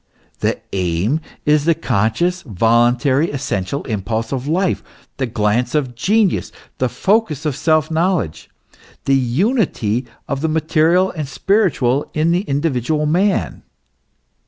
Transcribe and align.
The 0.39 0.59
aim 0.73 1.21
is 1.45 1.65
the 1.65 1.75
conscious, 1.75 2.41
voluntary, 2.41 3.29
essential 3.29 3.83
impulse 3.83 4.31
of 4.33 4.47
life, 4.47 4.81
the 5.17 5.27
glance 5.27 5.75
of 5.75 5.93
genius, 5.93 6.51
the 6.79 6.89
focus 6.89 7.45
of 7.45 7.55
self 7.55 7.91
knowledge, 7.91 8.49
the 9.05 9.13
unity 9.13 10.07
of 10.27 10.41
the 10.41 10.47
material 10.49 11.11
and 11.11 11.27
spiritual 11.27 12.09
in 12.15 12.31
the 12.31 12.41
individual 12.45 13.05
man. 13.05 13.61